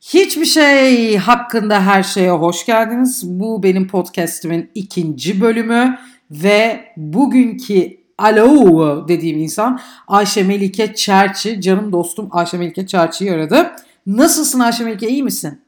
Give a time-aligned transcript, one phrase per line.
[0.00, 3.20] Hiçbir şey hakkında her şeye hoş geldiniz.
[3.24, 5.98] Bu benim podcastimin ikinci bölümü
[6.30, 11.60] ve bugünkü alo dediğim insan Ayşe Melike Çerçi.
[11.60, 13.76] Canım dostum Ayşe Melike Çerçi'yi aradı.
[14.06, 15.64] Nasılsın Ayşe Melike iyi misin?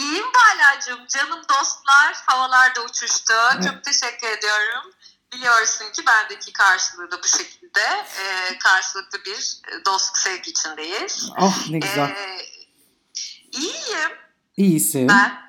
[0.00, 1.06] İyiyim Balacığım.
[1.08, 3.34] Canım dostlar havalarda uçuştu.
[3.54, 3.64] Evet.
[3.64, 4.92] Çok teşekkür ediyorum.
[5.32, 7.80] Biliyorsun ki bendeki karşılığı da bu şekilde.
[8.20, 11.30] Ee, karşılıklı bir dostluk sevgi içindeyiz.
[11.36, 12.08] Ah ne güzel.
[12.08, 12.51] Ee,
[13.52, 14.10] iyiyim.
[14.56, 15.08] İyisin.
[15.08, 15.42] Ben.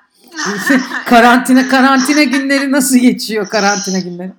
[1.06, 4.32] karantina karantina günleri nasıl geçiyor karantina günleri?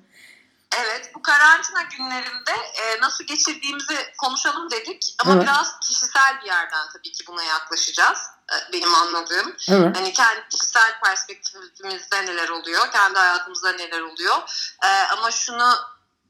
[0.78, 5.44] Evet bu karantina günlerinde e, nasıl geçirdiğimizi konuşalım dedik ama evet.
[5.44, 8.20] biraz kişisel bir yerden tabii ki buna yaklaşacağız
[8.54, 9.56] e, benim anladığım.
[9.70, 9.98] Evet.
[9.98, 14.36] Hani kendi kişisel perspektifimizde neler oluyor, kendi hayatımızda neler oluyor.
[14.84, 15.76] E, ama şunu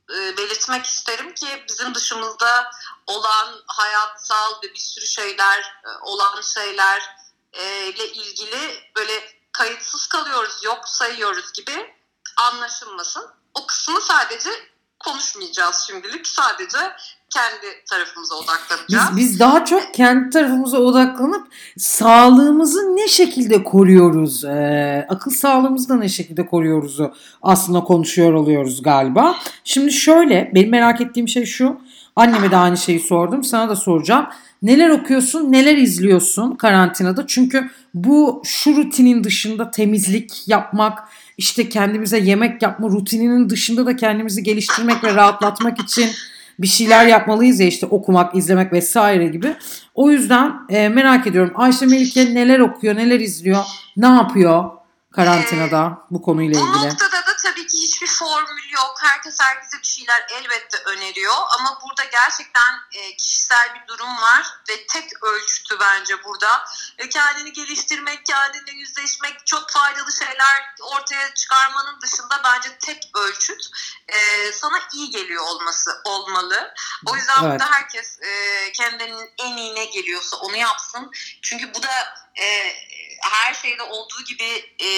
[0.09, 2.71] e, belirtmek isterim ki bizim dışımızda
[3.07, 7.15] olan hayatsal ve bir sürü şeyler e, olan şeyler
[7.63, 8.59] ile ilgili
[8.97, 9.11] böyle
[9.51, 11.93] kayıtsız kalıyoruz, yok sayıyoruz gibi
[12.37, 13.23] anlaşılmasın.
[13.53, 14.49] O kısmı sadece
[14.99, 16.27] konuşmayacağız şimdilik.
[16.27, 16.77] Sadece
[17.29, 19.17] kendi tarafımıza odaklanacağız.
[19.17, 25.95] Biz, biz daha çok kendi tarafımıza odaklanıp sağlığımızı ne şekilde koruyoruz, e, akıl sağlığımızı da
[25.95, 29.35] ne şekilde koruyoruzu aslında konuşuyor oluyoruz galiba.
[29.63, 31.81] Şimdi şöyle, benim merak ettiğim şey şu.
[32.15, 34.27] Anneme de aynı şeyi sordum, sana da soracağım.
[34.65, 37.27] Neler okuyorsun, neler izliyorsun karantinada?
[37.27, 40.99] Çünkü bu şu rutinin dışında temizlik yapmak,
[41.37, 46.09] işte kendimize yemek yapma rutininin dışında da kendimizi geliştirmek ve rahatlatmak için
[46.59, 49.55] bir şeyler yapmalıyız ya işte okumak, izlemek vesaire gibi.
[49.95, 53.63] O yüzden e, merak ediyorum Ayşe Melike neler okuyor, neler izliyor,
[53.97, 54.63] ne yapıyor
[55.11, 56.83] karantinada bu konuyla ilgili?
[56.83, 57.14] Bu noktada
[58.19, 58.97] formül yok.
[59.01, 61.35] Herkes herkese bir şeyler elbette öneriyor.
[61.59, 66.65] Ama burada gerçekten e, kişisel bir durum var ve tek ölçütü bence burada.
[66.97, 73.69] E, kendini geliştirmek, kendine yüzleşmek, çok faydalı şeyler ortaya çıkarmanın dışında bence tek ölçüt
[74.07, 76.73] e, sana iyi geliyor olması olmalı.
[77.05, 77.51] O yüzden evet.
[77.51, 81.11] burada herkes e, kendinin en iyi ne geliyorsa onu yapsın.
[81.41, 82.73] Çünkü bu da e,
[83.31, 84.89] her şeyde olduğu gibi e,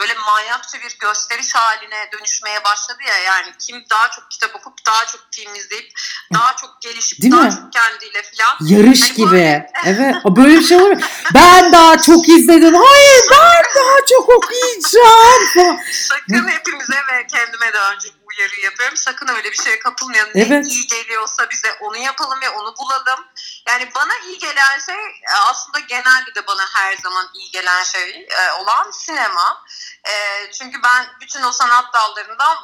[0.00, 5.06] böyle manyakça bir gösteriş haline dönüşmeye başladı ya yani kim daha çok kitap okup daha
[5.06, 5.92] çok film izleyip
[6.34, 7.50] daha çok gelişip Değil daha mi?
[7.50, 8.56] çok kendiyle falan.
[8.60, 9.30] Yarış yani gibi.
[9.30, 9.70] Böyle...
[9.84, 10.14] evet.
[10.24, 11.02] Böyle bir şey olur.
[11.34, 12.74] Ben daha çok izledim.
[12.74, 15.80] Hayır ben daha çok okuyacağım.
[15.92, 18.96] Sakın hepimize ve kendime de önce uyarı yapıyorum.
[18.96, 20.32] Sakın öyle bir şeye kapılmayalım.
[20.34, 20.50] Evet.
[20.50, 23.24] Ne iyi geliyorsa bize onu yapalım ve onu bulalım.
[23.68, 28.26] Yani bana iyi gelen şey e, aslında genelde de bana her zaman iyi gelen şey
[28.30, 29.64] e, olan sinema.
[30.08, 30.12] E,
[30.52, 32.56] çünkü ben bütün o sanat dallarından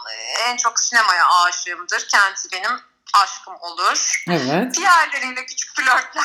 [0.44, 2.08] en çok sinemaya aşığımdır.
[2.08, 2.80] Kendisi benim
[3.14, 4.24] aşkım olur.
[4.30, 4.74] Evet.
[4.74, 6.24] Diğerleriyle küçük flörtler.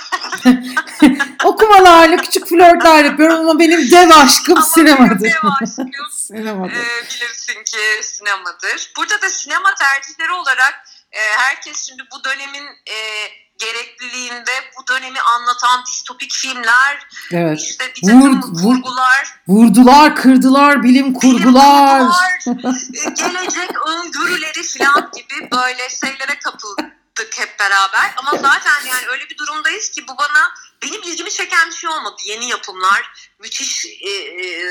[1.44, 5.22] Okumalarla küçük flörtler yapıyorum ama benim dev aşkım ama sinemadır.
[5.22, 6.74] Dev aşkım sinemadır.
[6.74, 8.92] E, bilirsin ki sinemadır.
[8.98, 12.98] Burada da sinema tercihleri olarak e, herkes şimdi bu dönemin e,
[13.66, 17.60] gerekliliğinde bu dönemi anlatan distopik filmler, evet.
[17.62, 19.40] işte bir takım Vur, vurgular.
[19.48, 22.02] Vurdular, kırdılar, bilim kurgular.
[22.02, 22.12] Bilim
[22.46, 28.14] kurgular e, gelecek öngörüleri falan gibi böyle şeylere kapıldık hep beraber.
[28.18, 32.16] Ama zaten yani öyle bir durumdayız ki bu bana benim ilgimi çeken bir şey olmadı.
[32.26, 34.66] Yeni yapımlar, müthiş e, e,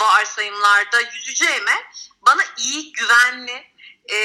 [0.00, 1.74] varsayımlarda yüzeceğime
[2.26, 3.64] bana iyi, güvenli
[4.08, 4.16] e,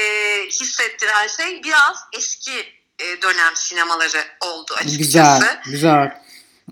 [0.46, 2.76] hissettiren şey biraz eski
[3.22, 4.98] dönem sinemaları oldu açıkçası.
[4.98, 6.22] Güzel, güzel.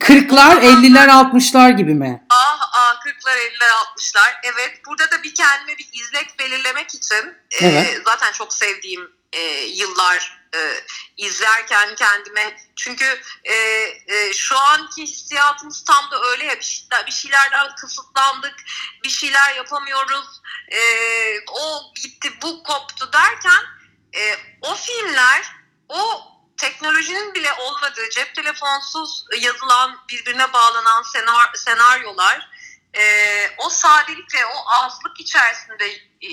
[0.01, 2.27] 40'lar, 50'ler, 60'lar gibi mi?
[2.31, 4.41] Ah ah 40'lar, 50'ler, 60'lar.
[4.43, 7.87] Evet burada da bir kendime bir izlek belirlemek için e, evet.
[7.87, 10.61] e, zaten çok sevdiğim e, yıllar e,
[11.17, 13.55] izlerken kendime çünkü e,
[14.07, 18.55] e, şu anki hissiyatımız tam da öyle ya bir, bir şeylerden kısıtlandık
[19.05, 20.81] bir şeyler yapamıyoruz e,
[21.49, 23.65] o gitti bu koptu derken
[24.17, 25.64] e, o filmler
[25.95, 26.23] o
[26.57, 32.51] teknolojinin bile olmadığı cep telefonsuz yazılan birbirine bağlanan senar, senaryolar
[32.95, 33.03] e,
[33.59, 35.87] o sadelik ve o azlık içerisinde
[36.23, 36.31] e,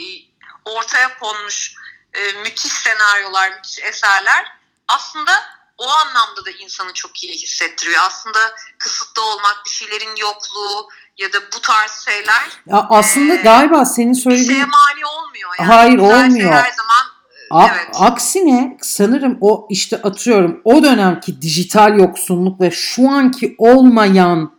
[0.66, 1.74] ortaya konmuş
[2.14, 4.58] e, müthiş senaryolar, müthiş eserler
[4.88, 5.32] aslında
[5.78, 8.02] o anlamda da insanı çok iyi hissettiriyor.
[8.04, 8.40] Aslında
[8.80, 12.50] kısıtlı olmak, bir şeylerin yokluğu ya da bu tarz şeyler.
[12.66, 14.50] Ya aslında e, galiba senin söylediğin...
[14.50, 15.50] Bir şeye mani olmuyor.
[15.60, 15.68] Yani.
[15.68, 16.54] Hayır olmuyor.
[16.54, 17.06] Her zaman
[17.52, 17.88] A- evet.
[17.94, 24.52] Aksine sanırım o işte atıyorum o dönemki dijital yoksunluk ve şu anki olmayan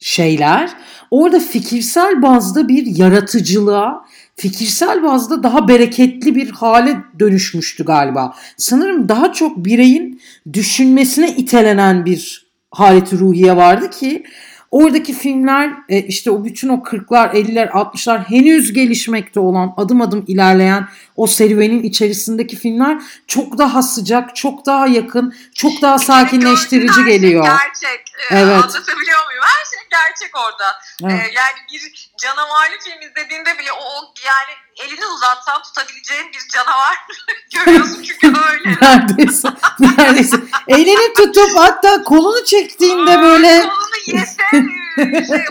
[0.00, 0.70] şeyler
[1.10, 4.04] orada fikirsel bazda bir yaratıcılığa,
[4.36, 8.34] fikirsel bazda daha bereketli bir hale dönüşmüştü galiba.
[8.56, 10.20] Sanırım daha çok bireyin
[10.52, 14.24] düşünmesine itelenen bir haleti ruhiye vardı ki
[14.70, 20.24] Oradaki filmler e, işte o bütün o 40'lar, 50'ler, 60'lar henüz gelişmekte olan, adım adım
[20.28, 27.44] ilerleyen o serüvenin içerisindeki filmler çok daha sıcak, çok daha yakın, çok daha sakinleştirici geliyor.
[27.44, 28.00] Gerçek.
[28.30, 28.64] Ee, evet.
[28.64, 29.42] Anlatabiliyor muyum?
[29.42, 30.80] Her şey gerçek orada.
[31.02, 31.12] Evet.
[31.12, 34.52] Ee, yani bir canavarlı film izlediğinde bile o yani
[34.84, 36.96] elini uzatsan tutabileceğin bir canavar
[37.54, 38.76] görüyorsun çünkü öyle.
[38.82, 39.48] neredeyse.
[39.80, 40.36] Neredeyse.
[40.68, 43.60] elini tutup hatta kolunu çektiğinde böyle.
[43.60, 44.42] Kolunu yese
[45.26, 45.44] şey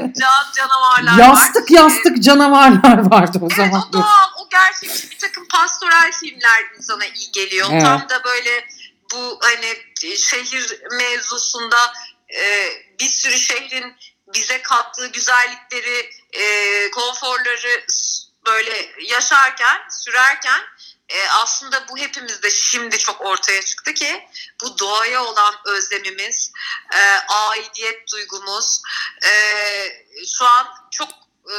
[0.57, 1.75] canavarlar yastık, var.
[1.75, 3.81] Yastık canavarlar vardı o evet, zaman.
[3.85, 7.67] Evet o doğal, o gerçek bir takım pastoral filmler insana iyi geliyor.
[7.71, 7.81] Evet.
[7.81, 8.67] Tam da böyle
[9.13, 9.75] bu hani
[10.17, 11.93] şehir mevzusunda
[12.35, 12.69] e,
[12.99, 13.95] bir sürü şehrin
[14.33, 17.85] bize kattığı güzellikleri, e, konforları
[18.45, 20.61] böyle yaşarken, sürerken
[21.09, 24.27] e, aslında bu hepimizde şimdi çok ortaya çıktı ki
[24.61, 26.51] bu doğaya olan özlemimiz,
[26.93, 28.81] e, aidiyet duygumuz
[29.23, 29.31] e,
[30.37, 31.09] şu an çok
[31.45, 31.55] e,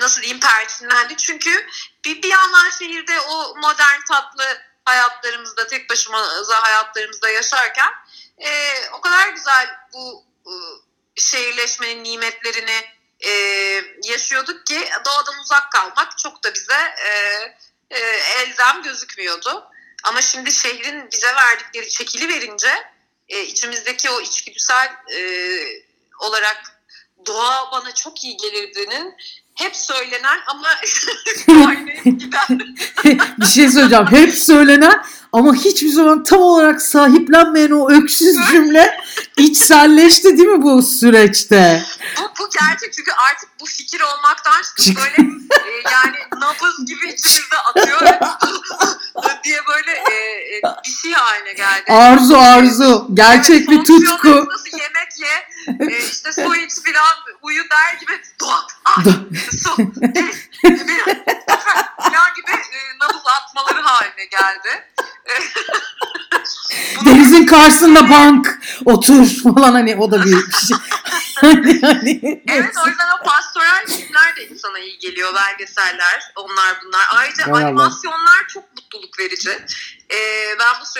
[0.00, 1.16] nasıl diyeyim perçinlendi.
[1.16, 1.66] Çünkü
[2.04, 7.92] bir, bir yandan şehirde o modern tatlı hayatlarımızda tek başımıza hayatlarımızda yaşarken
[8.38, 10.52] e, o kadar güzel bu e,
[11.16, 13.30] şehirleşmenin nimetlerini e,
[14.04, 17.10] yaşıyorduk ki doğadan uzak kalmak çok da bize e,
[17.90, 19.70] e, elzem gözükmüyordu.
[20.04, 22.68] Ama şimdi şehrin bize verdikleri çekili verince
[23.28, 25.20] e, içimizdeki o içgüdüsel e,
[26.20, 26.80] olarak
[27.26, 29.14] doğa bana çok iyi gelirdiğinin
[29.54, 30.68] hep söylenen ama
[32.04, 32.76] giden.
[33.38, 34.06] bir şey söyleyeceğim.
[34.06, 39.00] Hep söylenen ama hiçbir zaman tam olarak sahiplenmeyen o öksüz cümle
[39.36, 41.82] içselleşti değil mi bu süreçte?
[42.18, 46.16] Bu, bu gerçek çünkü artık bu fikir olmaktan çıkıp böyle e, yani
[46.86, 48.00] gibi içimizde atıyor
[49.44, 50.14] diye böyle e,
[50.56, 51.73] e, bir şey haline geldi.
[51.88, 53.08] Arzu arzu.
[53.14, 54.46] Gerçek bir tutku.
[54.48, 55.48] Nasıl yemek ye,
[55.80, 59.04] e, işte su iç filan uyu der gibi doğa, ay,
[59.62, 59.76] su,
[62.02, 64.88] filan gibi e, nabız atmaları haline geldi.
[67.04, 70.76] Denizin karşısında bank otur falan hani o da bir şey.
[71.34, 77.06] hani, hani, evet o yüzden o pastoral filmler de insana iyi geliyor belgeseller onlar bunlar.
[77.12, 78.03] Ayrıca Hay animasyonlar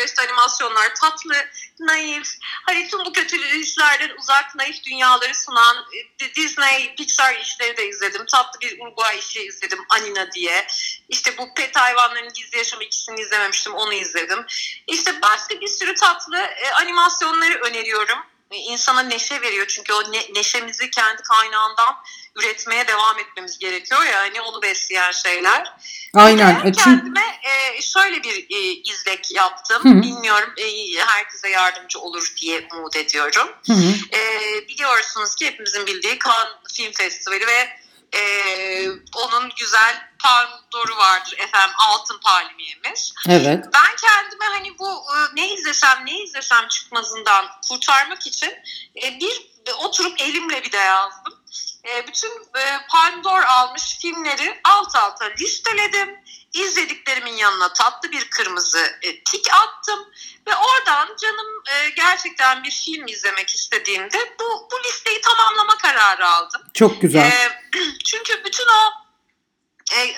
[0.04, 1.34] Süreçte animasyonlar tatlı,
[1.80, 2.28] naif,
[2.66, 5.76] hani tüm bu kötü işlerden uzak naif dünyaları sunan
[6.20, 8.26] e, Disney, Pixar işleri de izledim.
[8.26, 10.66] Tatlı bir Uruguay işi izledim Anina diye.
[11.08, 14.46] İşte bu pet hayvanların gizli yaşamı ikisini izlememiştim onu izledim.
[14.86, 18.18] İşte başka bir sürü tatlı e, animasyonları öneriyorum.
[18.54, 21.96] E, insana neşe veriyor çünkü o ne, neşemizi kendi kaynağından
[22.36, 25.72] üretmeye devam etmemiz gerekiyor ya hani onu besleyen şeyler.
[26.14, 26.60] Aynen.
[26.60, 28.58] Bir de kendime e, şöyle bir e,
[28.92, 29.84] izlek yaptım.
[29.84, 30.02] Hı-hı.
[30.02, 33.48] Bilmiyorum e, herkese yardımcı olur diye umut ediyorum.
[34.12, 34.20] E,
[34.68, 37.83] biliyorsunuz ki hepimizin bildiği Cannes Film Festivali ve
[38.14, 43.14] e, onun güzel Paldoru vardır efendim altın palmiyemiz.
[43.28, 43.64] Evet.
[43.74, 48.52] Ben kendime hani bu e, ne izlesem ne izlesem çıkmazından kurtarmak için
[49.02, 51.34] e, bir oturup elimle bir de yazdım.
[51.84, 56.18] E, bütün e, almış filmleri alt alta listeledim.
[56.52, 60.10] İzlediklerimin yanına tatlı bir kırmızı e, tik attım
[60.46, 66.62] ve oradan canım e, gerçekten bir film izlemek istediğimde bu bu listeyi tamamlama kararı aldım.
[66.74, 67.26] Çok güzel.
[67.26, 67.62] E,
[68.04, 69.03] çünkü bütün o
[69.92, 70.16] e, e,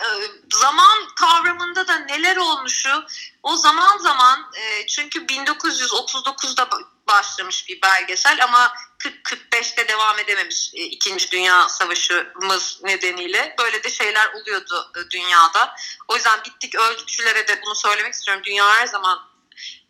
[0.53, 3.05] zaman kavramında da neler olmuşu
[3.43, 6.69] o zaman zaman e, çünkü 1939'da
[7.09, 13.55] başlamış bir belgesel ama 40-45'te devam edememiş e, İkinci Dünya Savaşı'mız nedeniyle.
[13.59, 15.75] Böyle de şeyler oluyordu e, dünyada.
[16.09, 18.43] O yüzden bittik öldükçülere de bunu söylemek istiyorum.
[18.45, 19.19] Dünya her zaman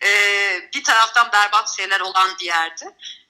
[0.03, 0.09] e,
[0.75, 2.85] bir taraftan berbat şeyler olan bir yerdi.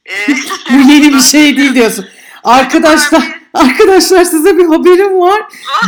[0.04, 0.14] E,
[0.70, 2.08] yeni bir şey değil diyorsun.
[2.44, 3.22] Arkadaşlar
[3.54, 5.42] arkadaşlar size bir haberim var.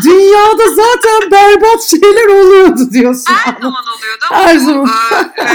[0.05, 3.35] Dünyada zaten berbat şeyler oluyordu diyorsun.
[3.35, 4.25] Her zaman oluyordu.
[4.31, 4.91] Her zaman.
[5.37, 5.49] E, e,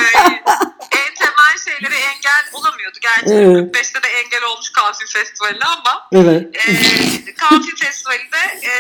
[0.92, 2.98] en temel şeylere engel olamıyordu.
[3.02, 3.76] Gerçi evet.
[3.76, 6.56] 45'te de engel olmuş Kanfil Festivali ama evet.
[6.56, 8.72] e, Kanfil Festivali'de e,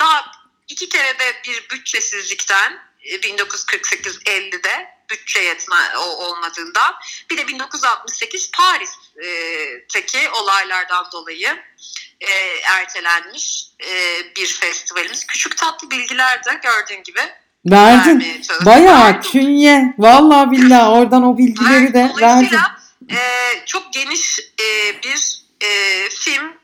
[0.00, 0.24] daha
[0.68, 2.72] iki kere de bir bütçesizlikten
[3.04, 6.94] 1948-50'de bütçe yetme olmadığından
[7.30, 11.62] bir de 1968 Paris'teki olaylardan dolayı
[12.20, 12.30] e,
[12.64, 15.26] ertelenmiş e, bir festivalimiz.
[15.26, 17.20] Küçük tatlı bilgiler de gördüğün gibi
[17.66, 18.42] Verdin.
[18.64, 19.94] Bayağı künye.
[19.98, 22.58] Vallahi billahi oradan o bilgileri de verdin.
[23.10, 23.18] E,
[23.66, 25.68] çok geniş e, bir e,
[26.10, 26.60] film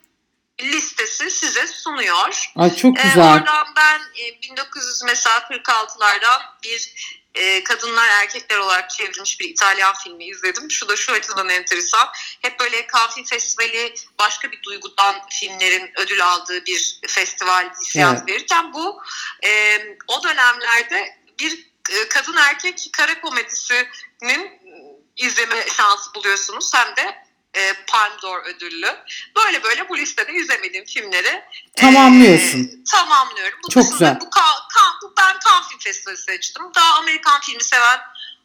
[0.63, 2.53] listesi size sunuyor.
[2.57, 3.19] Ay çok güzel.
[3.19, 6.95] E, oradan ben e, 1900 mesela 46'lardan bir
[7.37, 10.71] e, kadınlar erkekler olarak çevrilmiş bir İtalyan filmi izledim.
[10.71, 12.09] Şu da şu açıdan enteresan.
[12.43, 18.29] Hep böyle Kafi Festivali başka bir duygudan filmlerin ödül aldığı bir festival hissiyat evet.
[18.29, 19.03] verirken bu
[19.45, 24.61] e, o dönemlerde bir e, kadın erkek kara komedisinin
[25.17, 26.75] izleme şansı buluyorsunuz.
[26.75, 27.26] Hem de
[27.57, 28.97] e, Palme d'Or ödüllü.
[29.37, 31.43] Böyle böyle bu listede izlemediğim filmleri
[31.77, 32.61] tamamlıyorsun.
[32.61, 33.59] E, tamamlıyorum.
[33.65, 34.21] Bu Çok güzel.
[34.21, 36.63] Bu, kan, kan, bu ben Cannes Film Festivali seçtim.
[36.75, 38.01] Daha Amerikan filmi seven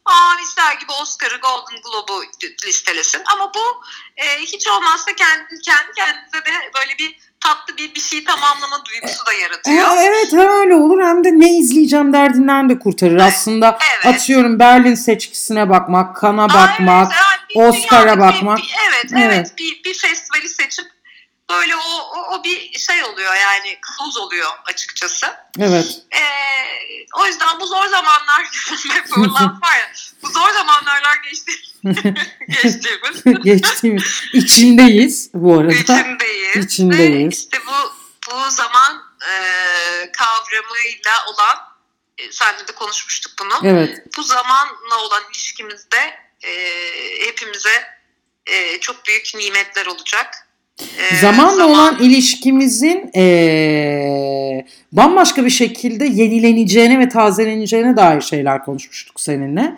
[0.06, 2.24] aa ister gibi Oscar'ı Golden Globe'u
[2.66, 3.22] listelesin.
[3.26, 3.84] Ama bu
[4.18, 9.26] e, hiç olmazsa kendi, kendi kendinize de böyle bir tatlı bir bir şey tamamlama duygusu
[9.26, 9.88] da yaratıyor.
[9.88, 13.18] Aa, evet hem öyle olur hem de ne izleyeceğim derdinden de kurtarır.
[13.18, 14.16] Aslında evet.
[14.16, 17.14] atıyorum Berlin seçkisine bakmak, Kana bakmak,
[17.56, 18.58] evet, Oscar'a bakmak.
[18.58, 19.54] Bir, evet, evet, evet.
[19.58, 20.86] Bir, bir festivali seçip
[21.50, 25.28] böyle o, o, o bir şey oluyor yani kılavuz oluyor açıkçası.
[25.60, 26.02] Evet.
[26.12, 26.22] Ee,
[27.20, 28.42] o yüzden bu zor zamanlar
[29.18, 29.92] böyle var ya
[30.24, 31.52] bu zor zamanlardan geçti.
[32.64, 33.24] Geçtiğimiz.
[33.44, 34.24] Geçtiğimiz.
[34.34, 35.74] İçindeyiz bu arada.
[35.74, 36.66] İçindeyiz.
[36.66, 37.24] İçindeyiz.
[37.24, 37.94] Ve işte bu,
[38.32, 41.58] bu zaman e, kavramıyla olan
[42.18, 43.54] e, senle de konuşmuştuk bunu.
[43.64, 44.18] Evet.
[44.18, 46.52] Bu zamanla olan ilişkimizde e,
[47.28, 48.02] hepimize
[48.46, 50.48] e, çok büyük nimetler olacak.
[51.12, 51.70] E, Zamanla zaman...
[51.70, 59.76] olan ilişkimizin e, bambaşka bir şekilde yenileneceğine ve tazeleneceğine dair şeyler konuşmuştuk seninle.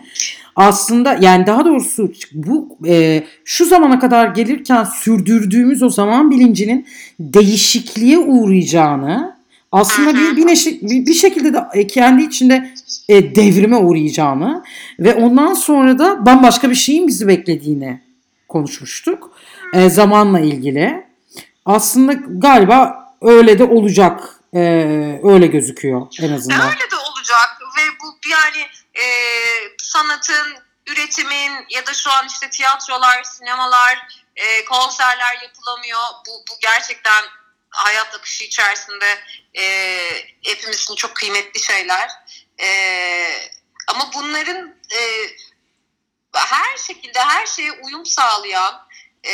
[0.56, 6.88] Aslında yani daha doğrusu bu e, şu zamana kadar gelirken sürdürdüğümüz o zaman bilincinin
[7.20, 9.36] değişikliğe uğrayacağını
[9.72, 12.70] aslında bir bir, neşe, bir, bir şekilde de e, kendi içinde
[13.10, 14.64] e, devrime uğrayacağını
[15.00, 18.00] ve ondan sonra da bambaşka bir şeyin bizi beklediğini
[18.54, 19.32] konuşmuştuk
[19.74, 21.08] e, zamanla ilgili.
[21.66, 22.14] Aslında
[22.48, 24.40] galiba öyle de olacak.
[24.56, 24.60] E,
[25.24, 26.70] öyle gözüküyor en azından.
[26.70, 29.06] Öyle de olacak ve bu yani e,
[29.78, 30.48] sanatın,
[30.88, 36.00] üretimin ya da şu an işte tiyatrolar, sinemalar, e, konserler yapılamıyor.
[36.28, 37.24] Bu, bu gerçekten
[37.70, 39.20] hayat akışı içerisinde
[39.58, 39.64] e,
[40.44, 42.10] hepimiz için çok kıymetli şeyler.
[42.60, 42.68] E,
[43.88, 45.00] ama bunların e,
[46.40, 48.88] her şekilde her şeye uyum sağlayan
[49.26, 49.34] e,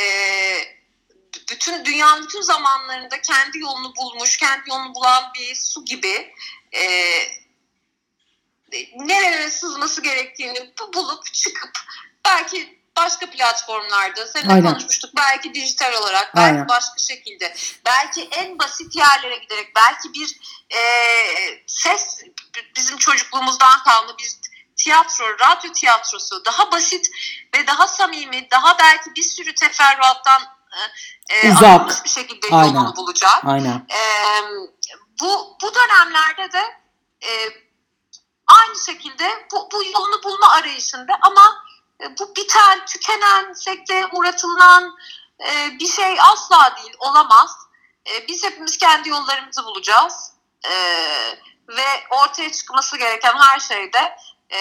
[1.50, 6.34] bütün dünyanın bütün zamanlarında kendi yolunu bulmuş, kendi yolunu bulan bir su gibi
[6.74, 6.82] e,
[8.96, 11.80] nerelere sızması gerektiğini bulup çıkıp
[12.26, 15.12] belki başka platformlarda seninle konuşmuştuk.
[15.18, 16.68] Belki dijital olarak, belki Aynen.
[16.68, 17.56] başka şekilde.
[17.86, 20.40] Belki en basit yerlere giderek, belki bir
[20.76, 20.82] e,
[21.68, 22.24] ses
[22.76, 24.32] bizim çocukluğumuzdan kalma bir
[24.84, 27.12] tiyatro, radyo tiyatrosu daha basit
[27.56, 30.42] ve daha samimi, daha belki bir sürü teferruattan
[31.30, 32.06] e, Uzak.
[32.06, 32.96] bir şekilde yolunu Aynen.
[32.96, 33.42] bulacak.
[33.46, 33.88] Aynen.
[33.90, 34.02] E,
[35.22, 36.80] bu, bu dönemlerde de
[37.24, 37.32] e,
[38.50, 41.66] Aynı şekilde bu, bu yolunu bulma arayışında ama
[42.02, 44.98] e, bu biten, tükenen, sekte uğratılan
[45.48, 47.52] e, bir şey asla değil, olamaz.
[48.08, 50.32] E, biz hepimiz kendi yollarımızı bulacağız.
[50.66, 50.74] E,
[51.68, 54.16] ve ortaya çıkması gereken her şeyde
[54.50, 54.60] e,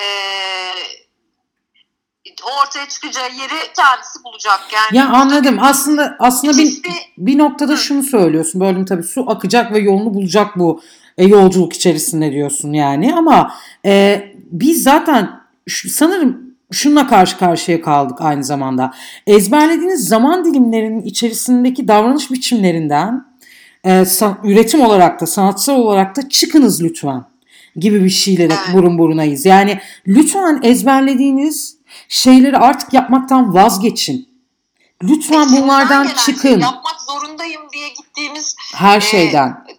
[2.43, 4.61] ortaya çıkacağı yeri kendisi bulacak.
[4.73, 5.59] Yani ya anladım.
[5.61, 6.83] Aslında aslında bir,
[7.19, 8.61] bir noktada şunu söylüyorsun.
[8.61, 10.83] Bölüm tabii su akacak ve yolunu bulacak bu
[11.19, 13.55] e, yolculuk içerisinde diyorsun yani ama
[13.85, 18.95] e, biz zaten şu, sanırım şununla karşı karşıya kaldık aynı zamanda.
[19.27, 23.25] Ezberlediğiniz zaman dilimlerinin içerisindeki davranış biçimlerinden
[23.85, 27.25] e, san, üretim olarak da sanatsal olarak da çıkınız lütfen
[27.81, 29.47] gibi bir şeyle de burun burunayız.
[29.47, 34.29] Yani lütfen ezberlediğiniz şeyleri artık yapmaktan vazgeçin.
[35.03, 36.49] Lütfen bunlardan çıkın.
[36.49, 39.65] Şey, yapmak zorundayım diye gittiğimiz her şeyden.
[39.69, 39.73] E,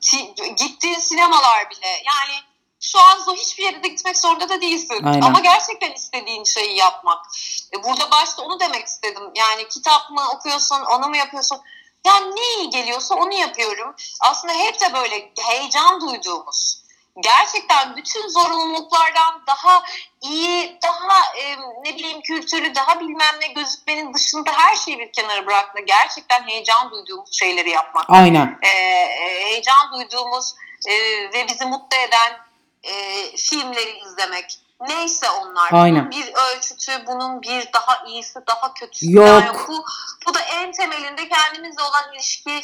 [0.58, 1.88] gittiğin sinemalar bile.
[1.88, 2.40] Yani
[2.80, 5.04] şu an hiçbir yere de gitmek zorunda da değilsin.
[5.04, 5.22] Aynen.
[5.22, 7.26] Ama gerçekten istediğin şeyi yapmak.
[7.74, 9.24] E, burada başta onu demek istedim.
[9.36, 11.58] Yani kitap mı okuyorsun, onu mu yapıyorsun?
[12.06, 13.96] Yani ne iyi geliyorsa onu yapıyorum.
[14.22, 16.84] Aslında hep de böyle heyecan duyduğumuz
[17.20, 19.84] gerçekten bütün zorunluluklardan daha
[20.22, 25.46] iyi, daha e, ne bileyim kültürü, daha bilmem ne gözükmenin dışında her şeyi bir kenara
[25.46, 25.82] bırakma.
[25.82, 28.06] Gerçekten heyecan duyduğumuz şeyleri yapmak.
[28.10, 28.60] Aynen.
[28.62, 30.56] E, e, heyecan duyduğumuz
[30.88, 30.94] e,
[31.34, 32.40] ve bizi mutlu eden
[32.84, 34.60] e, filmleri izlemek.
[34.88, 35.70] Neyse onlar.
[35.74, 36.02] Aynen.
[36.02, 39.12] Bunun bir ölçütü, bunun bir daha iyisi, daha kötüsü.
[39.12, 39.28] Yok.
[39.28, 39.86] Yani bu,
[40.28, 42.62] bu da en temelinde kendimizle olan ilişkiyi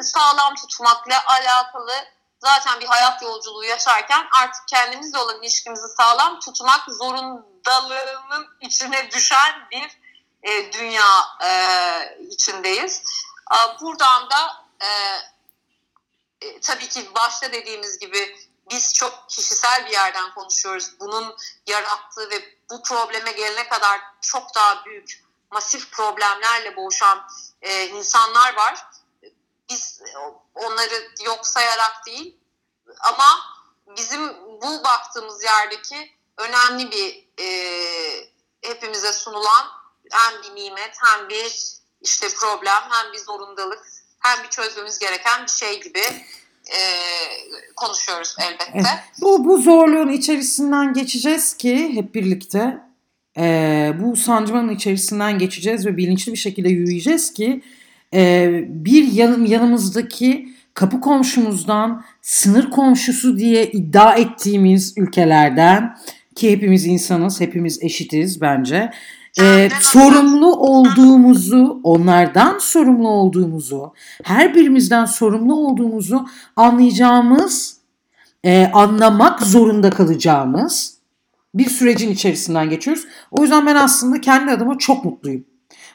[0.00, 1.92] sağlam tutmakla alakalı
[2.40, 9.98] zaten bir hayat yolculuğu yaşarken artık kendimizle olan ilişkimizi sağlam tutmak zorundalığının içine düşen bir
[10.42, 11.50] e, dünya e,
[12.30, 13.02] içindeyiz.
[13.52, 14.88] E, buradan da e,
[16.40, 18.36] e, tabii ki başta dediğimiz gibi
[18.70, 21.00] biz çok kişisel bir yerden konuşuyoruz.
[21.00, 27.26] Bunun yarattığı ve bu probleme gelene kadar çok daha büyük masif problemlerle boğuşan
[27.62, 28.86] e, insanlar var.
[29.70, 30.00] Biz
[30.54, 32.36] onları yok sayarak değil
[33.00, 33.24] ama
[33.96, 34.28] bizim
[34.62, 37.48] bu baktığımız yerdeki önemli bir e,
[38.62, 39.66] hepimize sunulan
[40.10, 43.86] hem bir nimet hem bir işte problem hem bir zorundalık
[44.20, 46.02] hem bir çözmemiz gereken bir şey gibi
[46.66, 46.80] e,
[47.76, 49.04] konuşuyoruz elbette.
[49.20, 52.78] Bu, bu zorluğun içerisinden geçeceğiz ki hep birlikte
[53.36, 57.62] e, bu sancmanın içerisinden geçeceğiz ve bilinçli bir şekilde yürüyeceğiz ki
[58.14, 65.96] e, bir yanım yanımızdaki kapı komşumuzdan sınır komşusu diye iddia ettiğimiz ülkelerden
[66.34, 68.90] ki hepimiz insanız, hepimiz eşitiz bence.
[69.40, 77.76] Ee, sorumlu olduğumuzu, onlardan sorumlu olduğumuzu, her birimizden sorumlu olduğumuzu anlayacağımız,
[78.44, 80.98] e, anlamak zorunda kalacağımız
[81.54, 83.04] bir sürecin içerisinden geçiyoruz.
[83.30, 85.44] O yüzden ben aslında kendi adıma çok mutluyum.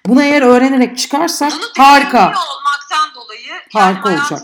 [0.05, 2.33] Bunu eğer öğrenerek çıkarsak Bunu harika.
[2.47, 4.41] olmaktan dolayı harika yani olacak.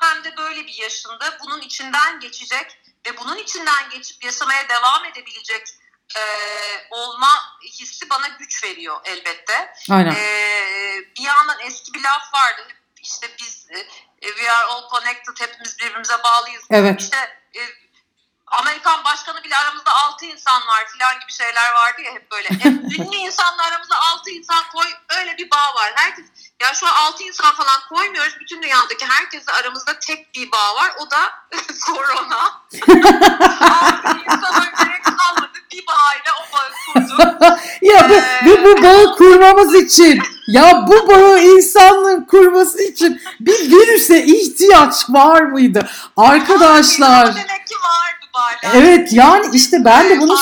[0.00, 5.68] hem de böyle bir yaşında bunun içinden geçecek ve bunun içinden geçip yaşamaya devam edebilecek
[6.16, 6.22] e,
[6.90, 7.28] olma
[7.64, 9.74] hissi bana güç veriyor elbette.
[9.90, 10.10] Aynen.
[10.10, 10.18] E,
[11.16, 12.62] bir yandan eski bir laf vardı.
[13.02, 13.66] İşte biz
[14.22, 16.64] e, we are all connected, hepimiz birbirimize bağlıyız.
[16.70, 17.00] Evet.
[17.00, 17.16] İşte
[17.56, 17.60] e,
[18.46, 22.48] Amerikan başkanı bile aramızda 6 insan var filan gibi şeyler vardı ya hep böyle.
[22.48, 22.68] E,
[23.02, 25.92] ünlü insanla aramızda 6 insan koy öyle bir bağ var.
[25.96, 26.24] Herkes
[26.62, 28.36] ya şu an 6 insan falan koymuyoruz.
[28.40, 30.92] Bütün dünyadaki herkesle aramızda tek bir bağ var.
[30.98, 31.18] O da
[31.86, 32.62] korona.
[32.74, 35.58] 6 insana gerek kalmadı.
[35.72, 37.58] Bir bağıyla o bağı kurduk.
[37.82, 38.46] ya bu, ee...
[38.46, 45.42] bu, bu bağı kurmamız için ya bu bağı insanlığın kurması için bir virüse ihtiyaç var
[45.42, 45.88] mıydı?
[46.16, 47.26] Arkadaşlar.
[47.26, 48.72] Demek ki vardı bari.
[48.74, 50.36] Evet yani işte ben de bunu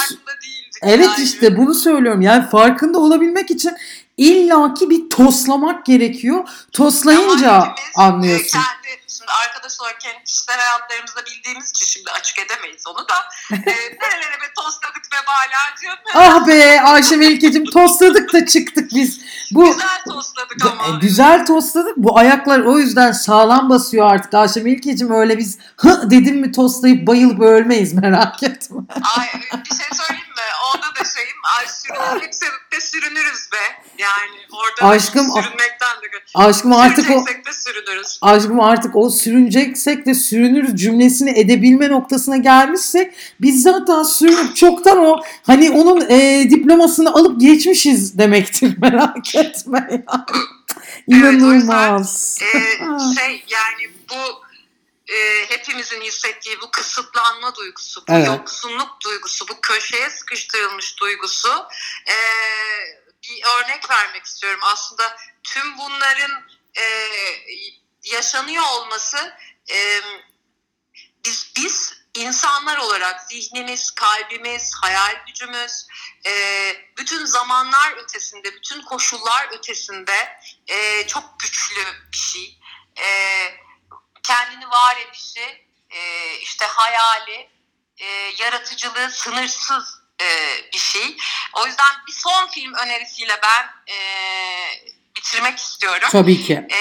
[0.82, 1.25] Evet yani.
[1.25, 2.20] işte bunu söylüyorum.
[2.20, 3.72] Yani farkında olabilmek için
[4.16, 6.49] illaki bir toslamak gerekiyor.
[6.73, 8.59] Toslayınca anlıyorsun.
[8.59, 13.15] Kendi, şimdi arkadaş olarak kendi kişisel hayatlarımızda bildiğimiz için şimdi açık edemeyiz onu da.
[13.52, 15.99] e, nerelere be tosladık ve balacığım.
[16.15, 19.21] ah be Ayşe Melike'cim tosladık da çıktık biz.
[19.50, 20.99] Bu, güzel tosladık ama.
[20.99, 21.97] Güzel tosladık.
[21.97, 24.34] Bu ayaklar o yüzden sağlam basıyor artık.
[24.34, 28.80] Ayşe Melike'cim öyle biz hı dedim mi toslayıp bayılıp ölmeyiz merak etme.
[29.19, 30.22] Ay bir şey söyleyeyim
[31.04, 33.84] şeyim ay sürünüp de sürünürüz be.
[33.99, 38.19] Yani orada aşkım, sürünmekten de aşkım artık o de sürünürüz.
[38.23, 45.17] Aşkım artık o sürüneceksek de sürünürüz cümlesini edebilme noktasına gelmişsek biz zaten sürünüp çoktan o
[45.43, 50.04] hani onun e, diplomasını alıp geçmişiz demektir merak etme yani.
[51.06, 52.38] İnanılmaz.
[52.54, 54.51] Evet, yüzden, e, şey yani bu
[55.12, 58.26] e, hepimizin hissettiği bu kısıtlanma duygusu, bu evet.
[58.26, 61.68] yoksunluk duygusu, bu köşeye sıkıştırılmış duygusu
[62.08, 62.16] e,
[63.22, 64.60] bir örnek vermek istiyorum.
[64.62, 66.30] Aslında tüm bunların
[66.76, 67.08] e,
[68.04, 69.36] yaşanıyor olması
[69.70, 70.00] e,
[71.25, 75.86] biz biz insanlar olarak zihnimiz, kalbimiz, hayal gücümüz,
[76.26, 76.32] e,
[76.98, 82.58] bütün zamanlar ötesinde, bütün koşullar ötesinde e, çok güçlü bir şey.
[82.98, 83.08] E,
[84.23, 87.50] kendini var edişi, e, işte hayali,
[87.99, 88.06] e,
[88.39, 90.26] yaratıcılığı sınırsız e,
[90.73, 91.17] bir şey.
[91.52, 93.99] O yüzden bir son film önerisiyle ben e,
[95.17, 96.08] bitirmek istiyorum.
[96.13, 96.67] Tabii ki.
[96.71, 96.78] E,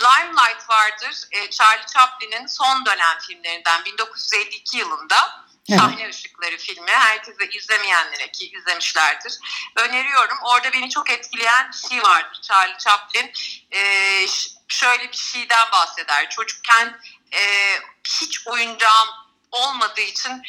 [0.00, 1.24] Limelight vardır.
[1.30, 5.42] E, Charlie Chaplin'in son dönem filmlerinden 1952 yılında.
[5.68, 5.80] Evet.
[5.80, 6.90] Sahne Işıkları filmi.
[6.90, 9.38] Herkese izlemeyenlere ki izlemişlerdir.
[9.76, 10.38] Öneriyorum.
[10.42, 12.40] Orada beni çok etkileyen bir şey vardır.
[12.42, 13.32] Charlie Chaplin
[13.70, 13.80] e,
[14.72, 16.30] şöyle bir şeyden bahseder.
[16.30, 17.00] Çocukken
[17.32, 17.40] e,
[18.04, 19.08] hiç oyuncağım
[19.50, 20.42] olmadığı için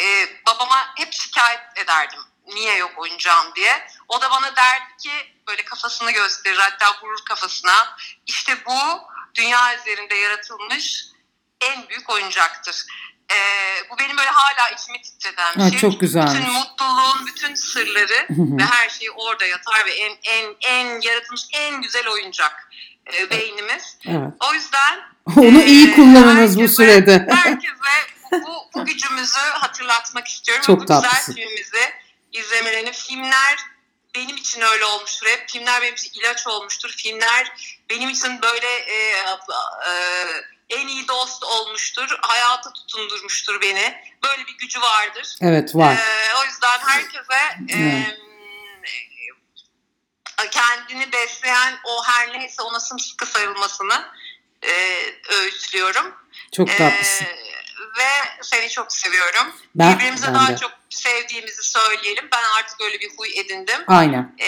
[0.00, 0.04] e,
[0.46, 2.20] babama hep şikayet ederdim.
[2.46, 3.88] Niye yok oyuncağım diye.
[4.08, 5.10] O da bana derdi ki
[5.48, 7.96] böyle kafasını gösterir hatta vurur kafasına.
[8.26, 9.02] İşte bu
[9.34, 11.06] dünya üzerinde yaratılmış
[11.60, 12.86] en büyük oyuncaktır.
[13.32, 15.80] Ee, bu benim böyle hala içimi titreden bir ha, şey.
[15.80, 16.26] Çok güzel.
[16.26, 21.82] Bütün mutluluğun bütün sırları ve her şey orada yatar ve en en en yaratılmış en
[21.82, 22.70] güzel oyuncak
[23.14, 23.98] e, beynimiz.
[24.06, 24.32] Evet.
[24.50, 25.00] O yüzden
[25.36, 27.26] onu e, iyi kullanınız bu sürede.
[27.30, 27.76] Herkese
[28.32, 30.64] bu, bu gücümüzü hatırlatmak istiyorum.
[30.66, 31.34] Çok bu tatlısın.
[31.34, 31.92] güzel filmimizi
[32.32, 32.92] izlemelerini.
[32.92, 33.56] Filmler
[34.14, 35.48] benim için öyle olmuştur hep.
[35.48, 36.94] Filmler benim için ilaç olmuştur.
[36.96, 37.52] Filmler
[37.90, 39.16] benim için böyle e,
[39.88, 39.94] e,
[40.70, 42.18] en iyi dost olmuştur.
[42.22, 43.94] Hayata tutundurmuştur beni.
[44.24, 45.36] Böyle bir gücü vardır.
[45.40, 45.94] Evet var.
[45.94, 47.38] E, o yüzden herkese
[47.70, 48.06] e,
[50.50, 54.08] kendini besleyen o her neyse ona sımsıkı sarılmasını
[54.62, 54.72] e,
[55.34, 56.14] öğütlüyorum.
[56.56, 57.24] Çok tatlısın.
[57.24, 57.46] E,
[57.98, 58.08] ve
[58.42, 59.52] seni çok seviyorum.
[59.74, 60.56] Ben, Birbirimize ben daha de.
[60.56, 62.28] çok sevdiğimizi söyleyelim.
[62.32, 63.84] Ben artık öyle bir huy edindim.
[63.86, 64.34] Aynen.
[64.38, 64.46] Ee,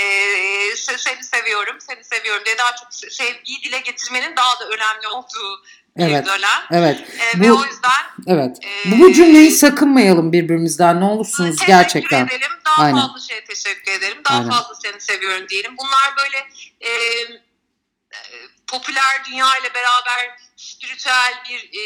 [0.74, 5.08] se- seni seviyorum, seni seviyorum diye daha çok se- sevgiyi dile getirmenin daha da önemli
[5.08, 5.64] olduğu
[5.98, 6.24] Evet.
[6.26, 6.60] bir dönem.
[6.70, 7.00] Evet.
[7.36, 8.56] Ve Bu- o yüzden Evet.
[8.86, 12.26] e, Bu, cümleyi sakınmayalım birbirimizden ne olursunuz teşekkür gerçekten.
[12.26, 12.50] ederim.
[12.66, 13.00] Daha Aynen.
[13.00, 14.18] fazla şeye teşekkür ederim.
[14.28, 14.50] Daha Aynen.
[14.50, 15.76] fazla seni seviyorum diyelim.
[15.78, 16.36] Bunlar böyle
[16.80, 18.18] e, e,
[18.66, 21.84] popüler dünya ile beraber spiritüel bir e,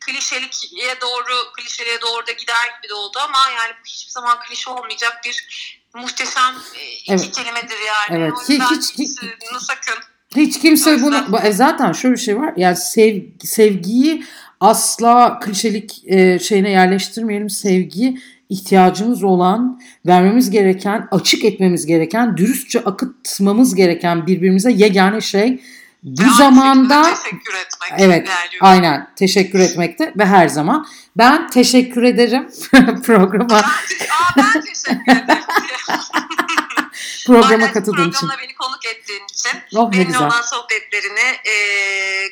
[0.00, 5.20] klişelikliğe doğru klişeliğe doğru da gider gibi de oldu ama yani hiçbir zaman klişe olmayacak
[5.24, 5.46] bir
[5.94, 7.32] muhteşem e, iki Evet.
[7.32, 8.22] kelimedir yani.
[8.22, 8.32] Evet.
[8.36, 10.02] O yüzden Hiç- hiç- hiç, sakın.
[10.36, 12.54] Hiç kimse bunu e, zaten şöyle bir şey var.
[12.56, 14.22] Yani sev, sevgiyi
[14.60, 17.50] asla klişelik e, şeyine yerleştirmeyelim.
[17.50, 18.18] Sevgi
[18.48, 25.60] ihtiyacımız olan, vermemiz gereken, açık etmemiz gereken, dürüstçe akıtmamız gereken birbirimize yegane şey.
[26.02, 27.92] Bu Ve zamanda teşekkür etmek.
[27.98, 28.28] Evet,
[28.60, 30.86] aynen teşekkür etmekte ve her zaman.
[31.16, 32.50] Ben teşekkür ederim
[33.06, 33.62] programa aa,
[34.36, 35.42] ben teşekkür ederim.
[37.26, 38.28] programa Aynen, katıldığın için.
[38.42, 39.78] Beni konuk ettiğin için.
[39.78, 40.20] Oh Benimle güzel.
[40.20, 41.54] olan sohbetlerini e,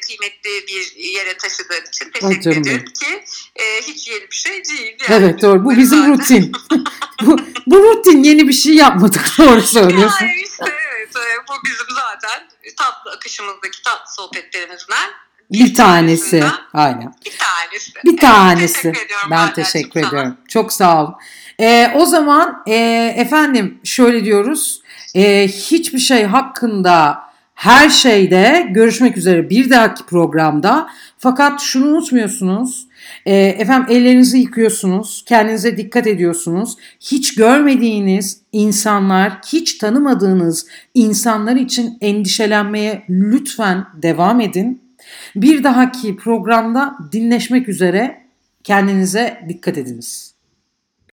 [0.01, 3.25] kıymetli bir yere taşıdığın için teşekkür canım ediyorum ki
[3.57, 4.97] e, hiç yeni bir şey değil.
[5.09, 5.25] Yani.
[5.25, 5.65] Evet doğru.
[5.65, 6.13] Bu bizim Zaten.
[6.13, 6.53] rutin.
[7.23, 9.27] bu, bu rutin yeni bir şey yapmadık.
[9.39, 10.27] Doğru söylüyorsun.
[10.27, 10.70] Yani işte
[11.19, 15.11] evet bu bizim zaten tatlı akışımızdaki tatlı sohbetlerimizden
[15.53, 16.45] Bir tanesi.
[16.75, 17.15] Aynen.
[17.27, 17.93] bir tanesi.
[18.05, 18.75] Bir Evet, tanesi.
[18.75, 20.09] teşekkür ediyorum Ben teşekkür sana.
[20.09, 20.37] ediyorum.
[20.49, 21.15] Çok sağ olun.
[21.61, 22.75] Ee, o zaman e,
[23.17, 24.83] efendim şöyle diyoruz.
[25.15, 27.23] E, hiçbir şey hakkında
[27.55, 30.91] her şeyde görüşmek üzere bir dahaki programda.
[31.19, 32.87] Fakat şunu unutmuyorsunuz.
[33.27, 35.25] E, efendim ellerinizi yıkıyorsunuz.
[35.27, 36.77] Kendinize dikkat ediyorsunuz.
[37.01, 44.83] Hiç görmediğiniz insanlar, hiç tanımadığınız insanlar için endişelenmeye lütfen devam edin.
[45.37, 48.21] Bir dahaki programda dinleşmek üzere
[48.65, 50.35] kendinize dikkat ediniz.